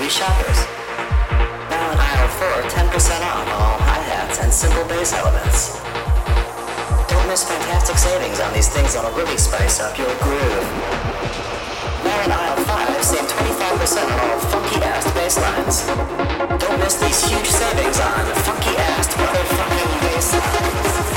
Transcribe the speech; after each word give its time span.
three 0.00 0.08
shoppers. 0.08 0.56
Now 1.68 1.92
in 1.92 1.98
aisle 2.00 2.32
four, 2.40 2.56
10% 2.72 2.88
off 3.20 3.44
all 3.52 3.76
hi-hats 3.84 4.40
and 4.40 4.50
simple 4.50 4.84
bass 4.88 5.12
elements. 5.12 5.76
Don't 7.04 7.26
miss 7.28 7.44
fantastic 7.44 7.98
savings 7.98 8.40
on 8.40 8.50
these 8.54 8.68
things 8.72 8.94
that'll 8.94 9.12
really 9.12 9.36
spice 9.36 9.78
up 9.78 9.98
your 9.98 10.08
groove. 10.24 10.64
Now 12.00 12.16
in 12.24 12.32
aisle 12.32 12.64
five, 12.64 13.04
save 13.04 13.28
25% 13.28 14.08
on 14.08 14.18
all 14.24 14.40
funky-ass 14.48 15.04
bass 15.12 15.36
lines. 15.36 15.84
Don't 16.56 16.78
miss 16.80 16.96
these 16.96 17.20
huge 17.28 17.50
savings 17.52 18.00
on 18.00 18.24
funky-ass 18.48 19.12
motherfucking 19.20 20.00
bass 20.00 20.32
lines. 20.32 21.09